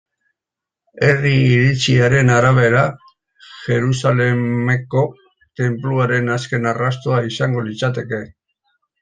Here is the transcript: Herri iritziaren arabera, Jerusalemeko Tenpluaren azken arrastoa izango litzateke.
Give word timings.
Herri 1.07 1.33
iritziaren 1.49 2.31
arabera, 2.35 2.85
Jerusalemeko 3.67 5.05
Tenpluaren 5.63 6.33
azken 6.39 6.67
arrastoa 6.73 7.21
izango 7.31 7.65
litzateke. 7.69 8.25